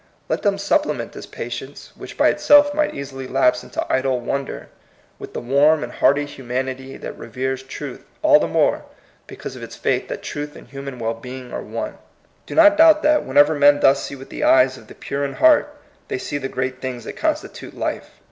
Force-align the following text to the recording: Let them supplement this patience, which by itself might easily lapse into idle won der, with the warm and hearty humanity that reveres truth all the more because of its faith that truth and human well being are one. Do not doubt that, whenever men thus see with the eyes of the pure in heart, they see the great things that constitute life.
Let 0.29 0.41
them 0.41 0.57
supplement 0.57 1.11
this 1.11 1.27
patience, 1.27 1.91
which 1.95 2.17
by 2.17 2.29
itself 2.29 2.73
might 2.73 2.95
easily 2.95 3.27
lapse 3.27 3.61
into 3.63 3.85
idle 3.87 4.19
won 4.19 4.45
der, 4.45 4.69
with 5.19 5.35
the 5.35 5.39
warm 5.39 5.83
and 5.83 5.91
hearty 5.91 6.25
humanity 6.25 6.97
that 6.97 7.15
reveres 7.19 7.61
truth 7.61 8.03
all 8.23 8.39
the 8.39 8.47
more 8.47 8.83
because 9.27 9.55
of 9.55 9.61
its 9.61 9.75
faith 9.75 10.07
that 10.07 10.23
truth 10.23 10.55
and 10.55 10.69
human 10.69 10.97
well 10.97 11.13
being 11.13 11.53
are 11.53 11.61
one. 11.61 11.99
Do 12.47 12.55
not 12.55 12.77
doubt 12.79 13.03
that, 13.03 13.25
whenever 13.25 13.53
men 13.53 13.79
thus 13.79 14.01
see 14.03 14.15
with 14.15 14.29
the 14.31 14.43
eyes 14.43 14.75
of 14.75 14.87
the 14.87 14.95
pure 14.95 15.23
in 15.23 15.33
heart, 15.33 15.71
they 16.07 16.17
see 16.17 16.39
the 16.39 16.49
great 16.49 16.81
things 16.81 17.03
that 17.03 17.13
constitute 17.15 17.75
life. 17.77 18.09